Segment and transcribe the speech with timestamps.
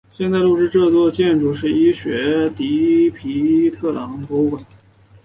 [0.11, 4.65] 现在入驻这座建筑的是医学院的迪皮特朗博物馆。